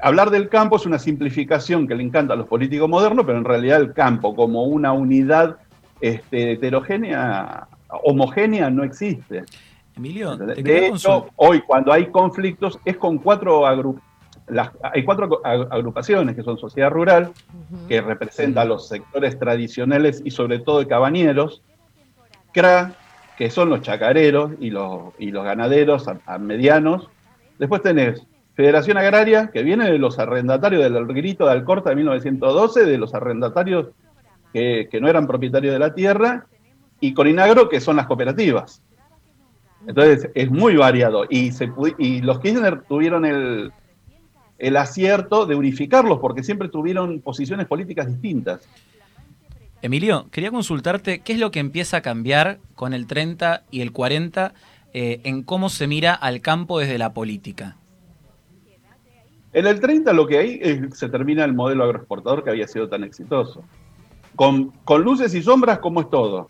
hablar 0.00 0.30
del 0.30 0.48
campo 0.48 0.76
es 0.76 0.86
una 0.86 0.98
simplificación 0.98 1.86
que 1.86 1.94
le 1.94 2.02
encanta 2.02 2.34
a 2.34 2.36
los 2.36 2.46
políticos 2.46 2.88
modernos, 2.88 3.24
pero 3.24 3.38
en 3.38 3.44
realidad 3.44 3.80
el 3.80 3.92
campo 3.92 4.34
como 4.34 4.64
una 4.64 4.92
unidad 4.92 5.56
este, 6.00 6.52
heterogénea, 6.52 7.68
homogénea, 8.04 8.70
no 8.70 8.84
existe. 8.84 9.44
Emilio, 9.96 10.36
de 10.36 10.86
hecho, 10.86 11.28
hoy 11.36 11.60
cuando 11.60 11.92
hay 11.92 12.06
conflictos 12.06 12.78
es 12.84 12.96
con 12.96 13.18
cuatro 13.18 13.66
hay 14.82 15.04
cuatro 15.04 15.40
agrupaciones 15.44 16.34
que 16.34 16.42
son 16.42 16.58
sociedad 16.58 16.90
rural, 16.90 17.32
que 17.88 18.00
representa 18.00 18.62
a 18.62 18.64
los 18.64 18.88
sectores 18.88 19.38
tradicionales 19.38 20.22
y 20.24 20.30
sobre 20.30 20.58
todo 20.58 20.80
de 20.80 20.86
cabañeros, 20.86 21.62
CRA, 22.52 22.94
que 23.36 23.50
son 23.50 23.70
los 23.70 23.82
chacareros 23.82 24.52
y 24.60 24.70
los, 24.70 25.12
y 25.18 25.30
los 25.30 25.44
ganaderos 25.44 26.06
a 26.08 26.38
medianos. 26.38 27.08
Después 27.62 27.80
tenés 27.80 28.26
Federación 28.56 28.98
Agraria, 28.98 29.52
que 29.52 29.62
viene 29.62 29.88
de 29.88 29.96
los 29.96 30.18
arrendatarios 30.18 30.82
del 30.82 31.06
grito 31.06 31.46
de 31.46 31.52
Alcorta 31.52 31.90
de 31.90 31.94
1912, 31.94 32.84
de 32.86 32.98
los 32.98 33.14
arrendatarios 33.14 33.90
que, 34.52 34.88
no 35.00 35.06
eran 35.06 35.28
propietarios 35.28 35.72
de 35.72 35.78
la 35.78 35.94
tierra, 35.94 36.46
y 36.98 37.14
Corinagro, 37.14 37.68
que 37.68 37.80
son 37.80 37.94
las 37.94 38.08
cooperativas. 38.08 38.82
Entonces 39.86 40.28
es 40.34 40.50
muy 40.50 40.74
variado. 40.74 41.24
Y, 41.30 41.52
los 42.22 42.40
Kirchner 42.40 42.82
tuvieron 42.82 43.24
el, 43.24 43.70
el 44.58 44.76
acierto 44.76 45.46
de 45.46 45.54
unificarlos, 45.54 46.18
porque 46.18 46.42
siempre 46.42 46.68
tuvieron 46.68 47.20
posiciones 47.20 47.68
políticas 47.68 48.08
distintas. 48.08 48.68
Emilio, 49.82 50.26
quería 50.32 50.50
consultarte 50.50 51.20
qué 51.20 51.34
es 51.34 51.38
lo 51.38 51.52
que 51.52 51.60
empieza 51.60 51.98
a 51.98 52.00
cambiar 52.00 52.58
con 52.74 52.92
el 52.92 53.06
30 53.06 53.62
y 53.70 53.82
el 53.82 53.92
40 53.92 54.52
eh, 54.94 55.20
en 55.24 55.42
cómo 55.42 55.70
se 55.70 55.86
mira 55.86 56.14
al 56.14 56.40
campo 56.40 56.78
desde 56.78 56.98
la 56.98 57.14
política. 57.14 57.76
En 59.52 59.66
el 59.66 59.80
30 59.80 60.12
lo 60.12 60.26
que 60.26 60.38
hay 60.38 60.58
es, 60.62 60.98
se 60.98 61.08
termina 61.08 61.44
el 61.44 61.52
modelo 61.54 61.84
agroexportador 61.84 62.42
que 62.42 62.50
había 62.50 62.66
sido 62.66 62.88
tan 62.88 63.04
exitoso. 63.04 63.62
Con, 64.34 64.72
luces 65.02 65.34
y 65.34 65.42
sombras 65.42 65.78
como 65.78 66.00
es 66.00 66.10
todo. 66.10 66.48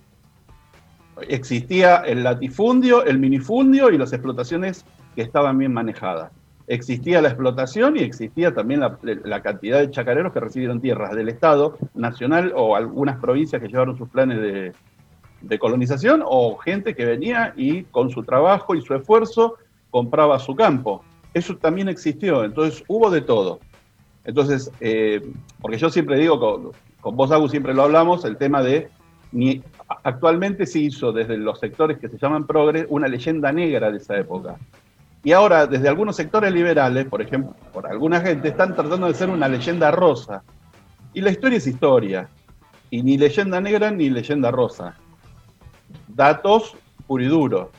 Existía 1.28 1.96
el 1.98 2.22
latifundio, 2.22 3.04
el 3.04 3.18
minifundio 3.18 3.90
y 3.90 3.98
las 3.98 4.12
explotaciones 4.12 4.84
que 5.14 5.22
estaban 5.22 5.58
bien 5.58 5.72
manejadas. 5.72 6.32
Existía 6.68 7.20
la 7.20 7.28
explotación 7.28 7.96
y 7.96 8.00
existía 8.00 8.54
también 8.54 8.80
la, 8.80 9.42
cantidad 9.42 9.80
de 9.80 9.90
chacareros 9.90 10.32
que 10.32 10.40
recibieron 10.40 10.80
tierras 10.80 11.14
del 11.14 11.28
Estado 11.28 11.76
nacional 11.94 12.52
o 12.54 12.76
algunas 12.76 13.18
provincias 13.18 13.60
que 13.60 13.68
llevaron 13.68 13.98
sus 13.98 14.08
planes 14.08 14.40
de, 14.40 14.72
de 15.42 15.58
colonización 15.58 16.22
o 16.24 16.56
gente 16.56 16.94
que 16.94 17.04
venía 17.04 17.52
y 17.56 17.82
con 17.84 18.10
su 18.10 18.22
trabajo 18.22 18.74
y 18.74 18.82
su 18.82 18.94
esfuerzo 18.94 19.56
compraba 19.90 20.38
su 20.38 20.54
campo 20.54 21.02
eso 21.34 21.56
también 21.56 21.88
existió, 21.88 22.44
entonces 22.44 22.84
hubo 22.88 23.10
de 23.10 23.22
todo. 23.22 23.60
Entonces, 24.24 24.70
eh, 24.80 25.22
porque 25.60 25.78
yo 25.78 25.90
siempre 25.90 26.18
digo, 26.18 26.38
con, 26.38 26.72
con 27.00 27.16
vos, 27.16 27.30
Agus, 27.32 27.50
siempre 27.50 27.74
lo 27.74 27.82
hablamos, 27.82 28.24
el 28.24 28.36
tema 28.36 28.62
de 28.62 28.88
ni, 29.32 29.62
actualmente 30.04 30.66
se 30.66 30.80
hizo 30.80 31.10
desde 31.10 31.38
los 31.38 31.58
sectores 31.58 31.98
que 31.98 32.08
se 32.08 32.18
llaman 32.18 32.46
progres 32.46 32.86
una 32.88 33.08
leyenda 33.08 33.50
negra 33.50 33.90
de 33.90 33.96
esa 33.96 34.18
época. 34.18 34.56
Y 35.24 35.32
ahora, 35.32 35.66
desde 35.66 35.88
algunos 35.88 36.16
sectores 36.16 36.52
liberales, 36.52 37.06
por 37.06 37.22
ejemplo, 37.22 37.54
por 37.72 37.86
alguna 37.86 38.20
gente, 38.20 38.48
están 38.48 38.74
tratando 38.74 39.06
de 39.06 39.14
ser 39.14 39.30
una 39.30 39.48
leyenda 39.48 39.90
rosa. 39.90 40.42
Y 41.14 41.20
la 41.20 41.30
historia 41.30 41.58
es 41.58 41.66
historia. 41.66 42.28
Y 42.90 43.02
ni 43.02 43.16
leyenda 43.16 43.60
negra 43.60 43.90
ni 43.90 44.10
leyenda 44.10 44.50
rosa. 44.50 44.96
Datos 46.14 46.76
puro 47.06 47.24
y 47.24 47.28
duro. 47.28 47.70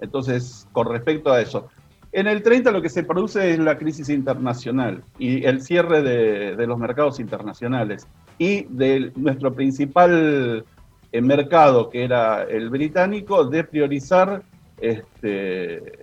Entonces, 0.00 0.68
con 0.72 0.88
respecto 0.88 1.32
a 1.32 1.40
eso. 1.40 1.68
En 2.12 2.26
el 2.26 2.42
30 2.42 2.70
lo 2.70 2.80
que 2.80 2.88
se 2.88 3.02
produce 3.02 3.50
es 3.50 3.58
la 3.58 3.76
crisis 3.76 4.08
internacional 4.08 5.02
y 5.18 5.44
el 5.44 5.60
cierre 5.60 6.02
de, 6.02 6.66
los 6.66 6.78
mercados 6.78 7.20
internacionales. 7.20 8.06
Y 8.38 8.64
de 8.64 9.12
nuestro 9.16 9.52
principal 9.52 10.64
el 11.12 11.22
mercado, 11.22 11.88
que 11.90 12.04
era 12.04 12.44
el 12.44 12.70
británico, 12.70 13.44
de 13.44 13.64
priorizar 13.64 14.42
este, 14.80 16.00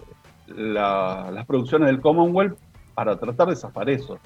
las 0.48 1.46
producciones 1.46 1.88
del 1.88 2.02
Commonwealth 2.02 2.58
para 2.94 3.18
tratar 3.18 3.50
de 3.50 3.56
zafar 3.56 3.90
eso. 3.90 4.20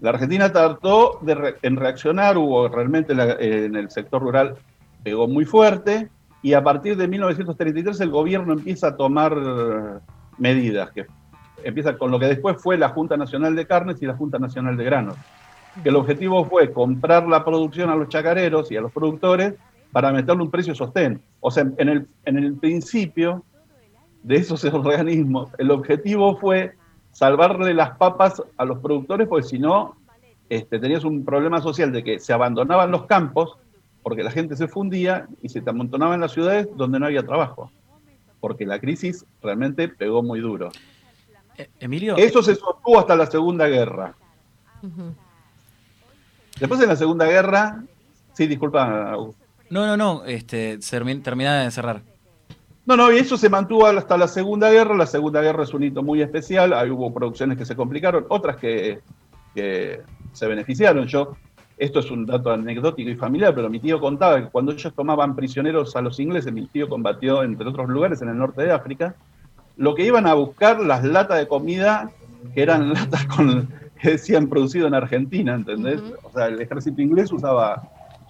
La 0.00 0.10
Argentina 0.10 0.52
trató 0.52 1.18
de 1.22 1.54
en 1.62 1.76
reaccionar, 1.76 2.36
hubo 2.36 2.68
realmente 2.68 3.14
en 3.14 3.76
el 3.76 3.90
sector 3.90 4.22
rural 4.22 4.56
pegó 5.04 5.28
muy 5.28 5.44
fuerte 5.44 6.08
y 6.42 6.54
a 6.54 6.64
partir 6.64 6.96
de 6.96 7.06
1933 7.06 8.00
el 8.00 8.10
gobierno 8.10 8.52
empieza 8.52 8.88
a 8.88 8.96
tomar 8.96 10.00
medidas, 10.36 10.90
que 10.90 11.06
empieza 11.62 11.96
con 11.96 12.10
lo 12.10 12.18
que 12.18 12.26
después 12.26 12.56
fue 12.60 12.76
la 12.76 12.88
Junta 12.88 13.16
Nacional 13.16 13.54
de 13.54 13.66
Carnes 13.66 14.02
y 14.02 14.06
la 14.06 14.16
Junta 14.16 14.40
Nacional 14.40 14.76
de 14.76 14.84
Granos 14.84 15.16
que 15.82 15.88
el 15.88 15.96
objetivo 15.96 16.44
fue 16.44 16.72
comprar 16.72 17.26
la 17.26 17.44
producción 17.44 17.90
a 17.90 17.96
los 17.96 18.08
chacareros 18.08 18.70
y 18.70 18.76
a 18.76 18.80
los 18.80 18.92
productores 18.92 19.54
para 19.92 20.12
meterle 20.12 20.42
un 20.42 20.50
precio 20.50 20.74
sostén. 20.74 21.20
O 21.40 21.50
sea, 21.50 21.66
en 21.76 21.88
el, 21.88 22.06
en 22.24 22.38
el 22.38 22.54
principio 22.54 23.44
de 24.22 24.36
esos 24.36 24.64
organismos, 24.72 25.50
el 25.58 25.70
objetivo 25.70 26.36
fue 26.36 26.74
salvarle 27.12 27.74
las 27.74 27.96
papas 27.96 28.42
a 28.56 28.64
los 28.64 28.78
productores, 28.78 29.28
porque 29.28 29.46
si 29.46 29.58
no, 29.58 29.96
este, 30.48 30.78
tenías 30.78 31.04
un 31.04 31.24
problema 31.24 31.60
social 31.60 31.92
de 31.92 32.02
que 32.02 32.18
se 32.18 32.32
abandonaban 32.32 32.90
los 32.90 33.06
campos, 33.06 33.56
porque 34.04 34.22
la 34.22 34.30
gente 34.30 34.54
se 34.54 34.68
fundía 34.68 35.26
y 35.42 35.48
se 35.48 35.62
amontonaba 35.66 36.14
en 36.14 36.20
las 36.20 36.32
ciudades 36.32 36.68
donde 36.76 37.00
no 37.00 37.06
había 37.06 37.24
trabajo, 37.24 37.72
porque 38.38 38.66
la 38.66 38.78
crisis 38.78 39.24
realmente 39.42 39.88
pegó 39.88 40.22
muy 40.22 40.40
duro. 40.40 40.70
Eh, 41.56 41.70
Emilio. 41.80 42.16
Eso 42.16 42.42
se 42.42 42.54
sostuvo 42.54 43.00
hasta 43.00 43.16
la 43.16 43.26
Segunda 43.26 43.66
Guerra. 43.66 44.14
Después 46.60 46.80
en 46.82 46.88
la 46.88 46.96
Segunda 46.96 47.24
Guerra, 47.24 47.82
sí, 48.34 48.46
disculpa. 48.46 49.16
No, 49.70 49.86
no, 49.86 49.96
no, 49.96 50.24
este, 50.26 50.78
terminada 50.78 51.64
de 51.64 51.70
cerrar. 51.70 52.02
No, 52.86 52.98
no, 52.98 53.10
y 53.10 53.16
eso 53.16 53.38
se 53.38 53.48
mantuvo 53.48 53.86
hasta 53.86 54.18
la 54.18 54.28
Segunda 54.28 54.70
Guerra. 54.70 54.94
La 54.94 55.06
Segunda 55.06 55.40
Guerra 55.40 55.62
es 55.62 55.72
un 55.72 55.82
hito 55.82 56.02
muy 56.02 56.20
especial. 56.20 56.74
Ahí 56.74 56.90
hubo 56.90 57.12
producciones 57.14 57.56
que 57.56 57.64
se 57.64 57.74
complicaron, 57.74 58.26
otras 58.28 58.56
que, 58.56 59.00
se 59.54 60.46
beneficiaron. 60.46 61.06
Yo, 61.06 61.36
esto 61.76 62.00
es 62.00 62.10
un 62.10 62.24
dato 62.26 62.52
anecdótico 62.52 63.10
y 63.10 63.16
familiar, 63.16 63.54
pero 63.54 63.68
mi 63.68 63.80
tío 63.80 64.00
contaba 64.00 64.40
que 64.40 64.48
cuando 64.48 64.72
ellos 64.72 64.92
tomaban 64.94 65.34
prisioneros 65.34 65.96
a 65.96 66.02
los 66.02 66.20
ingleses, 66.20 66.52
mi 66.52 66.66
tío 66.66 66.88
combatió, 66.88 67.42
entre 67.42 67.68
otros 67.68 67.88
lugares, 67.88 68.22
en 68.22 68.28
el 68.28 68.38
norte 68.38 68.62
de 68.62 68.72
África, 68.72 69.14
lo 69.76 69.94
que 69.94 70.06
iban 70.06 70.26
a 70.26 70.34
buscar 70.34 70.80
las 70.80 71.02
latas 71.02 71.38
de 71.38 71.48
comida, 71.48 72.10
que 72.54 72.62
eran 72.62 72.92
latas 72.94 73.24
con 73.26 73.68
que 74.00 74.10
decían 74.10 74.48
producido 74.48 74.86
en 74.86 74.94
Argentina, 74.94 75.54
¿entendés? 75.54 76.02
O 76.22 76.30
sea, 76.30 76.46
el 76.46 76.60
ejército 76.60 77.00
inglés 77.00 77.32
usaba, 77.32 77.82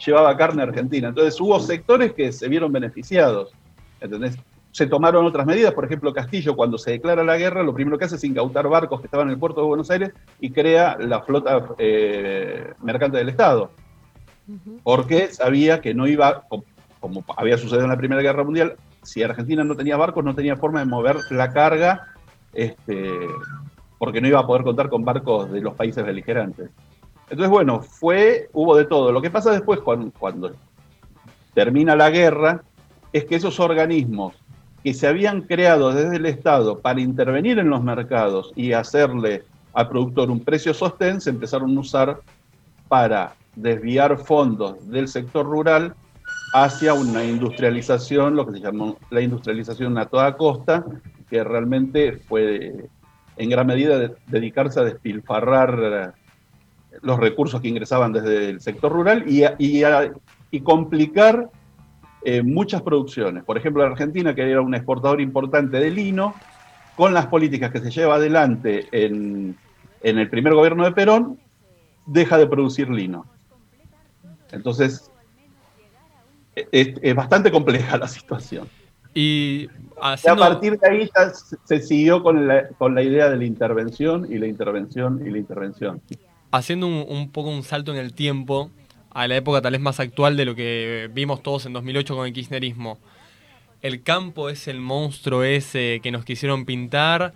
llevaba 0.04 0.36
carne 0.36 0.62
argentina. 0.62 1.08
Entonces 1.08 1.40
hubo 1.40 1.58
sectores 1.58 2.12
que 2.12 2.32
se 2.32 2.48
vieron 2.48 2.70
beneficiados, 2.70 3.52
¿entendés? 4.00 4.38
Se 4.74 4.88
tomaron 4.88 5.24
otras 5.24 5.46
medidas, 5.46 5.72
por 5.72 5.84
ejemplo, 5.84 6.12
Castillo, 6.12 6.56
cuando 6.56 6.78
se 6.78 6.90
declara 6.90 7.22
la 7.22 7.36
guerra, 7.36 7.62
lo 7.62 7.72
primero 7.72 7.96
que 7.96 8.06
hace 8.06 8.16
es 8.16 8.24
incautar 8.24 8.66
barcos 8.66 9.00
que 9.00 9.06
estaban 9.06 9.28
en 9.28 9.34
el 9.34 9.38
puerto 9.38 9.60
de 9.60 9.68
Buenos 9.68 9.88
Aires 9.88 10.10
y 10.40 10.50
crea 10.50 10.96
la 10.98 11.22
flota 11.22 11.68
eh, 11.78 12.72
mercante 12.82 13.18
del 13.18 13.28
Estado. 13.28 13.70
Porque 14.82 15.28
sabía 15.28 15.80
que 15.80 15.94
no 15.94 16.08
iba, 16.08 16.42
como 16.98 17.24
había 17.36 17.56
sucedido 17.56 17.84
en 17.84 17.90
la 17.90 17.96
Primera 17.96 18.20
Guerra 18.20 18.42
Mundial, 18.42 18.74
si 19.04 19.22
Argentina 19.22 19.62
no 19.62 19.76
tenía 19.76 19.96
barcos, 19.96 20.24
no 20.24 20.34
tenía 20.34 20.56
forma 20.56 20.80
de 20.80 20.86
mover 20.86 21.18
la 21.30 21.52
carga 21.52 22.08
este, 22.52 23.28
porque 23.96 24.20
no 24.20 24.26
iba 24.26 24.40
a 24.40 24.46
poder 24.46 24.64
contar 24.64 24.88
con 24.88 25.04
barcos 25.04 25.52
de 25.52 25.60
los 25.60 25.74
países 25.74 26.04
beligerantes. 26.04 26.70
Entonces, 27.30 27.48
bueno, 27.48 27.80
fue, 27.80 28.48
hubo 28.52 28.74
de 28.74 28.86
todo. 28.86 29.12
Lo 29.12 29.22
que 29.22 29.30
pasa 29.30 29.52
después, 29.52 29.78
cuando, 29.78 30.10
cuando 30.18 30.50
termina 31.54 31.94
la 31.94 32.10
guerra, 32.10 32.64
es 33.12 33.24
que 33.24 33.36
esos 33.36 33.60
organismos 33.60 34.34
que 34.84 34.92
se 34.92 35.08
habían 35.08 35.40
creado 35.40 35.92
desde 35.92 36.16
el 36.16 36.26
Estado 36.26 36.78
para 36.78 37.00
intervenir 37.00 37.58
en 37.58 37.70
los 37.70 37.82
mercados 37.82 38.52
y 38.54 38.72
hacerle 38.72 39.42
al 39.72 39.88
productor 39.88 40.30
un 40.30 40.40
precio 40.40 40.74
sostén, 40.74 41.22
se 41.22 41.30
empezaron 41.30 41.76
a 41.76 41.80
usar 41.80 42.20
para 42.86 43.34
desviar 43.56 44.18
fondos 44.18 44.88
del 44.88 45.08
sector 45.08 45.46
rural 45.46 45.94
hacia 46.52 46.92
una 46.92 47.24
industrialización, 47.24 48.36
lo 48.36 48.46
que 48.46 48.58
se 48.58 48.60
llamó 48.60 48.98
la 49.10 49.22
industrialización 49.22 49.96
a 49.96 50.06
toda 50.06 50.36
costa, 50.36 50.84
que 51.28 51.42
realmente 51.42 52.18
fue 52.28 52.88
en 53.36 53.50
gran 53.50 53.66
medida 53.66 54.12
dedicarse 54.26 54.80
a 54.80 54.84
despilfarrar 54.84 55.78
eh, 55.82 56.98
los 57.02 57.18
recursos 57.18 57.60
que 57.60 57.68
ingresaban 57.68 58.12
desde 58.12 58.50
el 58.50 58.60
sector 58.60 58.92
rural 58.92 59.24
y, 59.26 59.44
y, 59.58 60.60
complicar 60.60 61.50
eh, 62.24 62.42
muchas 62.42 62.82
producciones. 62.82 63.44
Por 63.44 63.56
ejemplo, 63.58 63.82
la 63.82 63.90
Argentina, 63.90 64.34
que 64.34 64.42
era 64.42 64.60
un 64.60 64.74
exportador 64.74 65.20
importante 65.20 65.78
de 65.78 65.90
lino, 65.90 66.34
con 66.96 67.12
las 67.12 67.26
políticas 67.26 67.72
que 67.72 67.80
se 67.80 67.90
lleva 67.90 68.16
adelante 68.16 68.86
en, 68.92 69.56
en 70.02 70.18
el 70.18 70.28
primer 70.30 70.54
gobierno 70.54 70.84
de 70.84 70.92
Perón, 70.92 71.38
deja 72.06 72.38
de 72.38 72.46
producir 72.46 72.88
lino. 72.88 73.26
Entonces, 74.52 75.10
es 76.54 77.14
bastante 77.14 77.50
compleja 77.50 77.96
la 77.98 78.08
situación. 78.08 78.68
Y, 79.14 79.68
a 80.00 80.16
partir 80.36 80.78
de 80.78 80.88
ahí 80.88 81.10
ya 81.14 81.32
se 81.64 81.80
siguió 81.80 82.22
con 82.22 82.48
la, 82.48 82.68
con 82.70 82.94
la 82.96 83.02
idea 83.02 83.30
de 83.30 83.36
la 83.36 83.44
intervención 83.44 84.26
y 84.30 84.38
la 84.38 84.48
intervención 84.48 85.24
y 85.24 85.30
la 85.30 85.38
intervención. 85.38 86.02
Haciendo 86.50 86.88
un, 86.88 87.30
poco 87.30 87.50
un 87.50 87.62
salto 87.62 87.92
en 87.92 87.98
el 87.98 88.12
tiempo 88.12 88.70
a 89.14 89.28
la 89.28 89.36
época 89.36 89.62
tal 89.62 89.72
vez 89.72 89.80
más 89.80 90.00
actual 90.00 90.36
de 90.36 90.44
lo 90.44 90.54
que 90.54 91.08
vimos 91.12 91.42
todos 91.42 91.64
en 91.66 91.72
2008 91.72 92.16
con 92.16 92.26
el 92.26 92.32
kirchnerismo. 92.32 92.98
¿El 93.80 94.02
campo 94.02 94.48
es 94.48 94.66
el 94.66 94.80
monstruo 94.80 95.44
ese 95.44 96.00
que 96.02 96.10
nos 96.10 96.24
quisieron 96.24 96.64
pintar? 96.64 97.32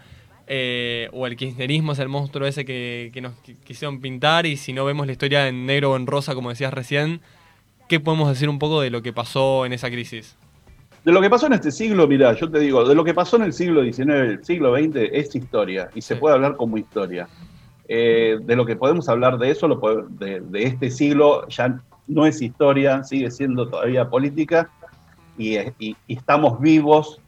Eh, 0.49 1.09
¿O 1.13 1.27
el 1.27 1.37
kirchnerismo 1.37 1.93
es 1.93 1.99
el 2.01 2.09
monstruo 2.09 2.47
ese 2.47 2.65
que, 2.65 3.11
que 3.15 3.21
nos 3.21 3.35
quisieron 3.65 4.01
pintar? 4.01 4.45
Y 4.45 4.57
si 4.57 4.73
no 4.73 4.85
vemos 4.85 5.07
la 5.07 5.13
historia 5.13 5.47
en 5.47 5.67
negro 5.67 5.93
o 5.93 5.97
en 5.97 6.07
rosa, 6.07 6.35
como 6.35 6.49
decías 6.51 6.75
recién, 6.75 7.21
¿qué 7.89 8.01
podemos 8.01 8.29
decir 8.29 8.49
un 8.49 8.59
poco 8.59 8.81
de 8.81 8.91
lo 8.91 9.03
que 9.03 9.13
pasó 9.13 9.65
en 9.65 9.73
esa 9.73 9.89
crisis? 9.89 10.37
De 11.05 11.13
lo 11.13 11.21
que 11.21 11.31
pasó 11.31 11.47
en 11.47 11.53
este 11.53 11.71
siglo, 11.71 12.09
mira, 12.09 12.35
yo 12.35 12.51
te 12.51 12.59
digo, 12.59 12.87
de 12.87 12.95
lo 12.95 13.05
que 13.05 13.15
pasó 13.15 13.37
en 13.37 13.43
el 13.43 13.53
siglo 13.53 13.85
XIX, 13.85 14.09
el 14.09 14.45
siglo 14.45 14.77
XX, 14.77 14.97
es 15.13 15.35
historia 15.35 15.91
y 15.95 16.03
se 16.03 16.17
puede 16.17 16.35
hablar 16.35 16.57
como 16.57 16.77
historia. 16.77 17.29
Eh, 17.91 18.39
de 18.43 18.55
lo 18.55 18.67
que 18.67 18.77
podemos 18.77 19.09
hablar 19.09 19.39
de 19.39 19.51
eso, 19.51 19.67
de, 20.11 20.43
este 20.63 20.91
siglo, 20.91 21.49
ya 21.49 21.81
no 22.07 22.27
es 22.27 22.43
historia, 22.43 23.03
sigue 23.03 23.31
siendo 23.31 23.67
todavía 23.67 24.11
política 24.11 24.71
y, 25.39 25.57
estamos 26.07 26.61
vivos 26.61 27.19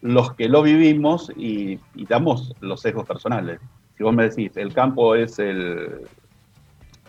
los 0.00 0.34
que 0.34 0.48
lo 0.48 0.62
vivimos 0.62 1.30
y, 1.36 1.78
damos 2.08 2.52
los 2.60 2.80
sesgos 2.80 3.06
personales. 3.06 3.60
Si 3.96 4.02
vos 4.02 4.12
me 4.12 4.28
decís, 4.28 4.56
el 4.56 4.74
campo 4.74 5.14
es 5.14 5.38
el, 5.38 6.00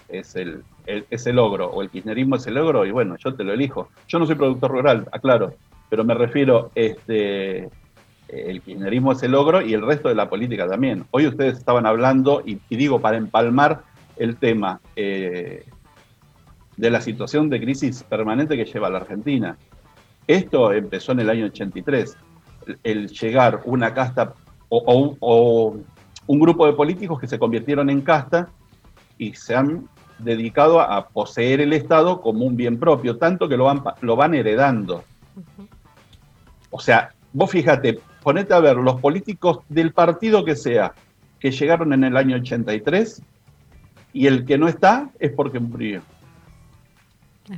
es 0.08 0.36
el, 0.36 0.64
es 0.86 1.26
el 1.26 1.38
logro 1.38 1.72
o 1.72 1.82
el 1.82 1.90
kirchnerismo 1.90 2.36
es 2.36 2.46
el 2.46 2.54
logro, 2.54 2.86
y 2.86 2.92
bueno, 2.92 3.16
yo 3.18 3.34
te 3.34 3.44
lo 3.44 3.54
elijo. 3.54 3.90
Yo 4.08 4.20
no 4.20 4.28
soy 4.28 4.36
productor 4.36 4.70
rural, 4.70 5.08
aclaro, 5.12 5.56
pero 5.90 6.04
me 6.04 6.14
refiero, 6.14 6.70
este, 6.76 7.70
el 8.34 8.62
kirchnerismo 8.62 9.12
es 9.12 9.24
el 9.24 9.32
logro 9.32 9.62
y 9.62 9.74
el 9.74 9.86
resto 9.86 10.10
de 10.10 10.16
la 10.16 10.30
política 10.30 10.68
también. 10.68 11.06
Hoy 11.12 11.28
ustedes 11.28 11.58
estaban 11.58 11.86
hablando, 11.86 12.42
y, 12.46 12.60
digo 12.70 13.00
para 13.00 13.18
empalmar 13.18 13.84
el 14.18 14.38
tema 14.38 14.80
eh, 14.96 15.66
de 16.78 16.90
la 16.90 17.02
situación 17.02 17.50
de 17.50 17.60
crisis 17.62 18.04
permanente 18.04 18.58
que 18.58 18.66
lleva 18.66 18.90
la 18.90 19.00
Argentina. 19.00 19.58
Esto 20.28 20.72
empezó 20.72 21.12
en 21.12 21.20
el 21.20 21.30
año 21.30 21.46
83. 21.46 22.18
El, 22.84 23.10
llegar 23.10 23.62
una 23.66 23.94
casta 23.94 24.34
o, 24.70 25.76
un 26.26 26.40
grupo 26.40 26.66
de 26.66 26.74
políticos 26.74 27.20
que 27.20 27.28
se 27.28 27.38
convirtieron 27.38 27.90
en 27.90 28.02
casta 28.02 28.50
y 29.18 29.34
se 29.34 29.56
han 29.56 29.88
dedicado 30.20 30.80
a, 30.80 31.10
poseer 31.10 31.62
el 31.62 31.74
Estado 31.74 32.22
como 32.22 32.46
un 32.46 32.56
bien 32.56 32.80
propio, 32.80 33.18
tanto 33.18 33.50
que 33.50 33.58
lo 33.58 33.66
van, 33.66 33.84
lo 34.02 34.16
van 34.16 34.34
heredando. 34.34 35.04
O 36.70 36.80
sea, 36.80 37.12
vos 37.34 37.52
fíjate, 37.52 38.00
ponete 38.24 38.54
a 38.54 38.60
ver 38.60 38.78
los 38.78 39.00
políticos 39.00 39.60
del 39.70 39.92
partido 39.92 40.44
que 40.46 40.56
sea, 40.56 40.94
que 41.40 41.52
llegaron 41.52 41.94
en 41.94 42.04
el 42.04 42.18
año 42.18 42.38
83, 42.38 43.22
y 44.14 44.28
el 44.28 44.46
que 44.46 44.58
no 44.58 44.68
está 44.68 45.10
es 45.20 45.32
porque 45.32 45.60
murió. 45.60 46.02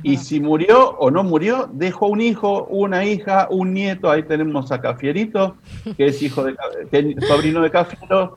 Y 0.02 0.16
si 0.16 0.40
murió 0.40 0.90
o 0.98 1.12
no 1.12 1.22
murió, 1.22 1.70
dejó 1.72 2.08
un 2.08 2.20
hijo, 2.20 2.64
una 2.64 3.04
hija, 3.04 3.46
un 3.50 3.72
nieto. 3.72 4.10
Ahí 4.10 4.24
tenemos 4.24 4.72
a 4.72 4.80
Cafierito, 4.80 5.56
que 5.96 6.06
es 6.06 6.20
hijo 6.22 6.42
de 6.42 6.56
Ca- 6.56 6.64
que 6.90 6.98
es 7.16 7.28
sobrino 7.28 7.62
de 7.62 7.70
Cafiero. 7.70 8.36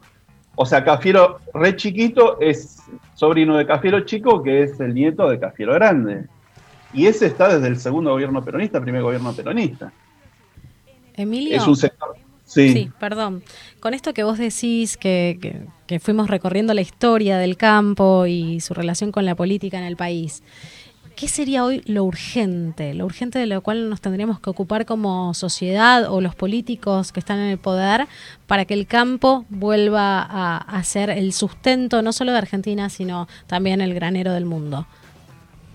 O 0.55 0.65
sea, 0.65 0.83
Cafiero 0.83 1.39
re 1.55 1.75
chiquito 1.75 2.39
es 2.39 2.83
sobrino 3.15 3.57
de 3.57 3.65
Cafiero 3.65 4.01
chico, 4.01 4.43
que 4.43 4.61
es 4.61 4.79
el 4.79 4.93
nieto 4.93 5.27
de 5.27 5.39
Cafiero 5.39 5.73
grande. 5.73 6.25
Y 6.93 7.07
ese 7.07 7.25
está 7.25 7.47
desde 7.55 7.67
el 7.67 7.79
segundo 7.79 8.11
gobierno 8.11 8.43
peronista, 8.43 8.79
primer 8.79 9.01
gobierno 9.01 9.33
peronista. 9.33 9.91
Emilio. 11.15 11.57
Es 11.57 11.65
un 11.67 11.75
sector. 11.75 12.08
Sí. 12.49 12.73
Sí. 12.73 12.91
perdón. 12.99 13.43
Con 13.79 13.93
esto 13.93 14.13
que 14.13 14.23
vos 14.23 14.37
decís, 14.39 14.97
que, 14.97 15.37
que- 15.41 15.61
que 15.87 15.99
fuimos 15.99 16.29
recorriendo 16.29 16.73
la 16.73 16.81
historia 16.81 17.37
del 17.37 17.57
campo 17.57 18.25
y 18.25 18.59
su 18.59 18.73
relación 18.73 19.11
con 19.11 19.25
la 19.25 19.35
política 19.35 19.77
en 19.77 19.83
el 19.83 19.95
país, 19.95 20.43
¿qué 21.15 21.27
sería 21.27 21.63
hoy 21.63 21.81
lo 21.85 22.03
urgente? 22.03 22.93
Lo 22.93 23.05
urgente 23.05 23.37
de 23.39 23.45
lo 23.45 23.61
cual 23.61 23.89
nos 23.89 23.99
tendríamos 24.01 24.39
que 24.39 24.49
ocupar 24.49 24.85
como 24.85 25.33
sociedad 25.33 26.11
o 26.11 26.21
los 26.21 26.33
políticos 26.35 27.11
que 27.11 27.19
están 27.19 27.39
en 27.39 27.49
el 27.49 27.57
poder 27.57 28.07
para 28.47 28.65
que 28.65 28.73
el 28.73 28.87
campo 28.87 29.45
vuelva 29.49 30.21
a, 30.21 30.57
a 30.57 30.83
ser 30.83 31.09
el 31.09 31.33
sustento 31.33 32.01
no 32.01 32.13
solo 32.13 32.31
de 32.31 32.37
Argentina, 32.39 32.89
sino 32.89 33.27
también 33.47 33.81
el 33.81 33.93
granero 33.93 34.31
del 34.33 34.45
mundo. 34.45 34.87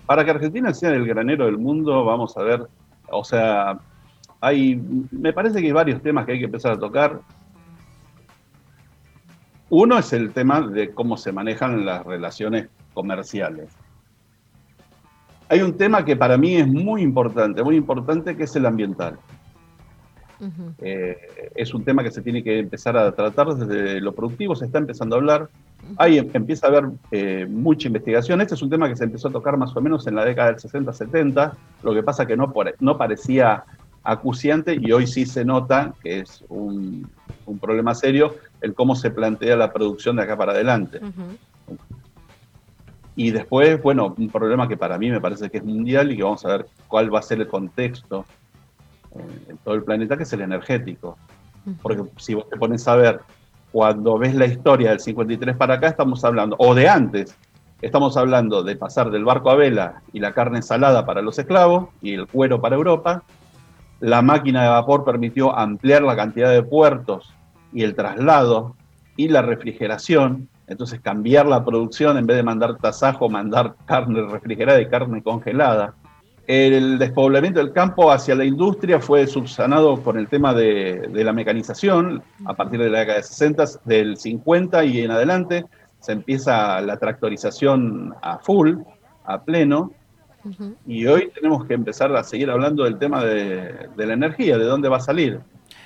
Para 0.07 0.23
que 0.25 0.31
Argentina 0.31 0.73
sea 0.73 0.89
el 0.91 1.05
granero 1.05 1.45
del 1.45 1.57
mundo, 1.57 2.03
vamos 2.05 2.35
a 2.37 2.43
ver, 2.43 2.67
o 3.09 3.23
sea, 3.23 3.79
hay, 4.45 4.79
me 5.09 5.33
parece 5.33 5.59
que 5.59 5.65
hay 5.65 5.71
varios 5.71 6.03
temas 6.03 6.25
que 6.25 6.33
hay 6.33 6.39
que 6.39 6.45
empezar 6.45 6.73
a 6.73 6.77
tocar. 6.77 7.19
Uno 9.69 9.97
es 9.97 10.13
el 10.13 10.33
tema 10.33 10.61
de 10.61 10.91
cómo 10.91 11.17
se 11.17 11.31
manejan 11.31 11.83
las 11.83 12.05
relaciones 12.05 12.67
comerciales. 12.93 13.69
Hay 15.49 15.61
un 15.61 15.75
tema 15.75 16.05
que 16.05 16.15
para 16.15 16.37
mí 16.37 16.57
es 16.57 16.67
muy 16.67 17.01
importante, 17.01 17.63
muy 17.63 17.75
importante, 17.75 18.37
que 18.37 18.43
es 18.43 18.55
el 18.55 18.67
ambiental. 18.67 19.17
Eh, 20.79 21.17
es 21.55 21.73
un 21.73 21.83
tema 21.83 22.03
que 22.03 22.11
se 22.11 22.21
tiene 22.21 22.43
que 22.43 22.59
empezar 22.59 22.95
a 22.97 23.11
tratar 23.13 23.47
desde 23.55 23.99
lo 23.99 24.13
productivo, 24.13 24.55
se 24.55 24.65
está 24.65 24.77
empezando 24.77 25.15
a 25.15 25.19
hablar. 25.19 25.49
Ahí 25.97 26.19
em- 26.19 26.29
empieza 26.33 26.67
a 26.67 26.69
haber 26.69 26.91
eh, 27.11 27.47
mucha 27.49 27.87
investigación. 27.87 28.41
Este 28.41 28.53
es 28.53 28.61
un 28.61 28.69
tema 28.69 28.87
que 28.89 28.95
se 28.95 29.05
empezó 29.05 29.29
a 29.29 29.31
tocar 29.31 29.57
más 29.57 29.75
o 29.75 29.81
menos 29.81 30.05
en 30.05 30.15
la 30.15 30.23
década 30.23 30.51
del 30.51 30.57
60-70, 30.57 31.53
lo 31.81 31.93
que 31.95 32.03
pasa 32.03 32.27
que 32.27 32.37
no, 32.37 32.53
no 32.79 32.97
parecía 32.97 33.63
acuciante 34.05 34.77
y 34.79 34.91
hoy 34.91 35.07
sí 35.07 35.25
se 35.25 35.43
nota 35.43 35.93
que 36.01 36.19
es 36.19 36.43
un, 36.47 37.09
un 37.45 37.59
problema 37.59 37.93
serio 37.93 38.35
el 38.61 38.73
cómo 38.73 38.95
se 38.95 39.11
plantea 39.11 39.55
la 39.55 39.73
producción 39.73 40.15
de 40.15 40.23
acá 40.23 40.37
para 40.37 40.53
adelante. 40.53 40.99
Y 43.15 43.31
después, 43.31 43.81
bueno, 43.81 44.13
un 44.17 44.29
problema 44.29 44.67
que 44.67 44.75
para 44.75 44.97
mí 44.97 45.09
me 45.09 45.21
parece 45.21 45.49
que 45.49 45.57
es 45.57 45.63
mundial 45.63 46.11
y 46.11 46.17
que 46.17 46.23
vamos 46.23 46.43
a 46.45 46.49
ver 46.49 46.65
cuál 46.87 47.13
va 47.13 47.19
a 47.19 47.21
ser 47.21 47.39
el 47.39 47.47
contexto 47.47 48.25
eh, 49.15 49.45
en 49.49 49.57
todo 49.57 49.75
el 49.75 49.83
planeta, 49.83 50.17
que 50.17 50.23
es 50.23 50.33
el 50.33 50.41
energético. 50.41 51.17
Porque 51.81 52.03
si 52.17 52.33
vos 52.33 52.47
te 52.49 52.57
pones 52.57 52.87
a 52.87 52.95
ver, 52.95 53.21
cuando 53.71 54.17
ves 54.17 54.35
la 54.35 54.45
historia 54.45 54.89
del 54.91 54.99
53 54.99 55.55
para 55.55 55.75
acá, 55.75 55.87
estamos 55.87 56.23
hablando, 56.23 56.55
o 56.59 56.75
de 56.75 56.87
antes, 56.87 57.35
estamos 57.81 58.17
hablando 58.17 58.63
de 58.63 58.75
pasar 58.75 59.09
del 59.09 59.25
barco 59.25 59.49
a 59.49 59.55
vela 59.55 60.01
y 60.13 60.19
la 60.19 60.33
carne 60.33 60.61
salada 60.61 61.05
para 61.05 61.21
los 61.21 61.39
esclavos 61.39 61.89
y 62.01 62.13
el 62.13 62.27
cuero 62.27 62.61
para 62.61 62.75
Europa. 62.75 63.23
La 63.99 64.21
máquina 64.21 64.63
de 64.63 64.69
vapor 64.69 65.05
permitió 65.05 65.57
ampliar 65.57 66.01
la 66.01 66.15
cantidad 66.15 66.51
de 66.51 66.63
puertos 66.63 67.33
y 67.73 67.83
el 67.83 67.95
traslado 67.95 68.75
y 69.15 69.29
la 69.29 69.41
refrigeración. 69.41 70.49
Entonces 70.67 70.99
cambiar 70.99 71.45
la 71.45 71.63
producción 71.63 72.17
en 72.17 72.25
vez 72.25 72.37
de 72.37 72.43
mandar 72.43 72.77
tasajo, 72.77 73.29
mandar 73.29 73.75
carne 73.85 74.21
refrigerada 74.21 74.81
y 74.81 74.89
carne 74.89 75.21
congelada. 75.21 75.93
El 76.47 76.99
despoblamiento 76.99 77.59
del 77.59 77.73
campo 77.73 78.11
hacia 78.11 78.35
la 78.35 78.45
industria 78.45 78.99
fue 78.99 79.25
subsanado 79.25 79.97
por 79.97 80.17
el 80.17 80.27
tema 80.27 80.53
de, 80.53 81.07
de 81.11 81.23
la 81.23 81.33
mecanización 81.33 82.21
a 82.45 82.53
partir 82.53 82.79
de 82.79 82.89
la 82.89 82.99
década 82.99 83.17
de 83.17 83.23
60, 83.23 83.63
del 83.85 84.17
50 84.17 84.85
y 84.85 85.01
en 85.01 85.11
adelante. 85.11 85.65
Se 85.99 86.11
empieza 86.11 86.79
la 86.81 86.97
tractorización 86.97 88.13
a 88.21 88.37
full, 88.37 88.75
a 89.25 89.41
pleno, 89.41 89.91
Y 90.85 91.05
hoy 91.07 91.31
tenemos 91.33 91.65
que 91.65 91.73
empezar 91.73 92.15
a 92.15 92.23
seguir 92.23 92.49
hablando 92.49 92.83
del 92.83 92.97
tema 92.97 93.23
de, 93.23 93.89
de 93.95 94.05
la 94.05 94.13
energía, 94.13 94.57
de 94.57 94.65
dónde 94.65 94.89
va 94.89 94.97
a 94.97 95.01
salir. 95.01 95.39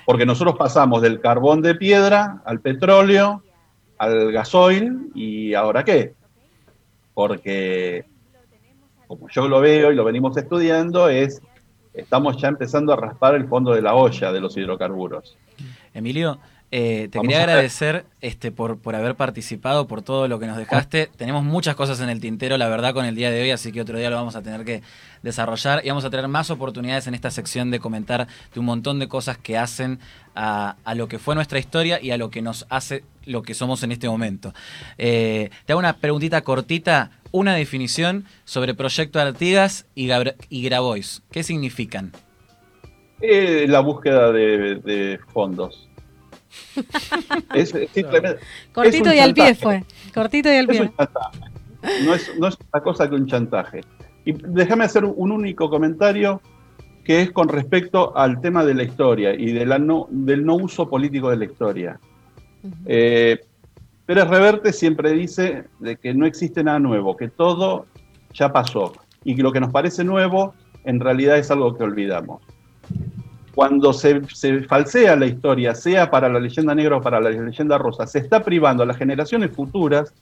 Porque 0.04 0.26
nosotros 0.26 0.56
pasamos 0.58 1.02
del 1.02 1.20
carbón 1.20 1.62
de 1.62 1.74
piedra 1.74 2.42
al 2.44 2.60
petróleo, 2.60 3.42
al 3.98 4.32
gasoil, 4.32 5.10
y 5.14 5.54
ahora 5.54 5.84
qué? 5.84 6.14
Porque, 7.14 8.06
como 9.06 9.28
yo 9.28 9.48
lo 9.48 9.60
veo 9.60 9.92
y 9.92 9.94
lo 9.94 10.04
venimos 10.04 10.36
estudiando, 10.36 11.08
es 11.08 11.42
estamos 11.92 12.36
ya 12.40 12.48
empezando 12.48 12.92
a 12.92 12.96
raspar 12.96 13.34
el 13.34 13.48
fondo 13.48 13.72
de 13.72 13.82
la 13.82 13.94
olla 13.94 14.32
de 14.32 14.40
los 14.40 14.56
hidrocarburos. 14.56 15.36
Emilio, 15.92 16.38
eh, 16.72 17.08
te 17.10 17.18
Vamos 17.18 17.28
quería 17.32 17.42
agradecer 17.44 18.04
este, 18.20 18.52
por, 18.52 18.78
por 18.78 18.94
haber 18.94 19.14
participado, 19.16 19.86
por 19.86 20.02
todo 20.02 20.28
lo 20.28 20.38
que 20.38 20.46
nos 20.46 20.56
dejaste. 20.56 21.10
Tenemos 21.16 21.42
muchas 21.42 21.74
cosas 21.74 22.00
en 22.00 22.08
el 22.08 22.20
tintero, 22.20 22.56
la 22.58 22.68
verdad, 22.68 22.94
con 22.94 23.04
el 23.04 23.14
día 23.14 23.30
de 23.30 23.42
hoy, 23.42 23.50
así 23.50 23.72
que 23.72 23.80
otro 23.80 23.98
día 23.98 24.08
lo 24.10 24.16
vamos 24.16 24.36
a 24.36 24.42
tener 24.42 24.64
que 24.64 24.82
desarrollar 25.22 25.82
y 25.84 25.88
vamos 25.88 26.04
a 26.04 26.10
tener 26.10 26.28
más 26.28 26.50
oportunidades 26.50 27.06
en 27.06 27.14
esta 27.14 27.30
sección 27.30 27.70
de 27.70 27.80
comentar 27.80 28.28
de 28.54 28.60
un 28.60 28.66
montón 28.66 28.98
de 28.98 29.08
cosas 29.08 29.36
que 29.36 29.58
hacen 29.58 29.98
a, 30.34 30.76
a 30.84 30.94
lo 30.94 31.08
que 31.08 31.18
fue 31.18 31.34
nuestra 31.34 31.58
historia 31.58 32.00
y 32.00 32.12
a 32.12 32.16
lo 32.16 32.30
que 32.30 32.40
nos 32.40 32.66
hace 32.70 33.02
lo 33.26 33.42
que 33.42 33.54
somos 33.54 33.82
en 33.82 33.92
este 33.92 34.08
momento. 34.08 34.54
Eh, 34.96 35.50
te 35.66 35.72
hago 35.72 35.80
una 35.80 35.96
preguntita 35.96 36.40
cortita, 36.42 37.10
una 37.32 37.54
definición 37.54 38.24
sobre 38.44 38.74
Proyecto 38.74 39.20
Artigas 39.20 39.86
y, 39.94 40.06
Gabra- 40.08 40.34
y 40.48 40.62
Grabois. 40.62 41.22
¿Qué 41.30 41.42
significan? 41.42 42.12
Eh, 43.20 43.66
la 43.68 43.80
búsqueda 43.80 44.32
de, 44.32 44.76
de 44.76 45.20
fondos. 45.34 45.89
es, 47.54 47.74
es 47.74 47.90
simplemente, 47.90 48.40
Cortito 48.72 49.12
y 49.12 49.18
al 49.18 49.34
pie 49.34 49.54
fue. 49.54 49.84
Cortito 50.12 50.52
y 50.52 50.56
al 50.56 50.70
Es 50.70 50.78
pie. 50.78 50.80
un. 50.80 50.92
No 52.04 52.14
es, 52.14 52.38
no 52.38 52.48
es 52.48 52.54
otra 52.54 52.82
cosa 52.82 53.08
que 53.08 53.14
un 53.14 53.26
chantaje. 53.26 53.80
Y 54.24 54.32
déjame 54.32 54.84
hacer 54.84 55.04
un 55.04 55.32
único 55.32 55.70
comentario 55.70 56.40
que 57.04 57.22
es 57.22 57.30
con 57.32 57.48
respecto 57.48 58.16
al 58.16 58.40
tema 58.40 58.64
de 58.64 58.74
la 58.74 58.82
historia 58.82 59.34
y 59.34 59.52
de 59.52 59.64
la 59.64 59.78
no, 59.78 60.06
del 60.10 60.44
no 60.44 60.56
uso 60.56 60.88
político 60.88 61.30
de 61.30 61.36
la 61.36 61.44
historia. 61.46 61.98
Eh, 62.84 63.40
Pérez 64.04 64.28
Reverte 64.28 64.72
siempre 64.72 65.12
dice 65.12 65.64
de 65.78 65.96
que 65.96 66.12
no 66.12 66.26
existe 66.26 66.62
nada 66.62 66.78
nuevo, 66.78 67.16
que 67.16 67.28
todo 67.28 67.86
ya 68.34 68.52
pasó 68.52 68.92
y 69.24 69.34
que 69.34 69.42
lo 69.42 69.52
que 69.52 69.60
nos 69.60 69.72
parece 69.72 70.04
nuevo 70.04 70.54
en 70.84 71.00
realidad 71.00 71.38
es 71.38 71.50
algo 71.50 71.76
que 71.76 71.84
olvidamos. 71.84 72.42
Cuando 73.60 73.92
se, 73.92 74.22
se 74.32 74.62
falsea 74.62 75.14
la 75.16 75.26
historia, 75.26 75.74
sea 75.74 76.10
para 76.10 76.30
la 76.30 76.40
leyenda 76.40 76.74
negra 76.74 76.96
o 76.96 77.02
para 77.02 77.20
la 77.20 77.28
leyenda 77.28 77.76
rosa, 77.76 78.06
se 78.06 78.18
está 78.18 78.42
privando 78.42 78.82
a 78.82 78.86
las 78.86 78.96
generaciones 78.96 79.50
futuras 79.50 80.14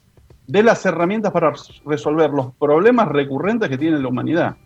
de 0.45 0.61
las 0.61 0.85
herramientas 0.85 1.31
para 1.31 1.53
resolver 1.85 2.31
los 2.31 2.53
problemas 2.55 3.07
recurrentes 3.07 3.69
que 3.69 3.77
tiene 3.77 3.97
la 3.97 4.09
humanidad. 4.09 4.57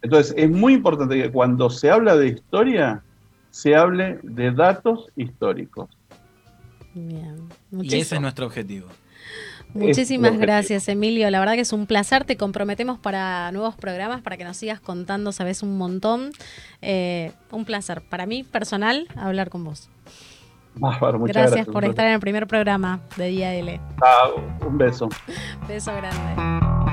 Entonces, 0.00 0.32
es 0.36 0.48
muy 0.48 0.74
importante 0.74 1.20
que 1.20 1.32
cuando 1.32 1.70
se 1.70 1.90
habla 1.90 2.14
de 2.14 2.28
historia, 2.28 3.02
se 3.50 3.74
hable 3.74 4.20
de 4.22 4.52
datos 4.52 5.08
históricos. 5.16 5.90
Bien. 6.94 7.34
Y 7.72 7.74
Muchis- 7.78 7.94
ese 8.02 8.14
es 8.14 8.20
nuestro 8.20 8.46
objetivo. 8.46 8.86
Muchísimas 9.74 10.32
Es- 10.34 10.38
gracias, 10.38 10.88
Emilio. 10.88 11.28
La 11.30 11.40
verdad 11.40 11.54
que 11.54 11.60
es 11.62 11.72
un 11.72 11.86
placer. 11.86 12.24
Te 12.24 12.36
comprometemos 12.36 12.98
para 12.98 13.50
nuevos 13.52 13.74
programas, 13.74 14.22
para 14.22 14.36
que 14.36 14.44
nos 14.44 14.56
sigas 14.56 14.80
contando, 14.80 15.32
sabes, 15.32 15.62
un 15.62 15.76
montón. 15.76 16.30
Eh, 16.80 17.32
un 17.50 17.64
placer. 17.64 18.00
Para 18.02 18.24
mí, 18.26 18.44
personal, 18.44 19.08
hablar 19.16 19.50
con 19.50 19.64
vos. 19.64 19.88
Bárbaro, 20.76 21.18
muchas 21.20 21.34
Gracias, 21.36 21.54
gracias. 21.56 21.72
por 21.72 21.84
estar 21.84 22.06
en 22.06 22.12
el 22.14 22.20
primer 22.20 22.46
programa 22.48 23.00
de 23.16 23.26
Día 23.28 23.54
L. 23.54 23.80
Ah, 24.04 24.30
un 24.66 24.76
beso. 24.78 25.08
Beso 25.68 25.92
grande. 25.94 26.83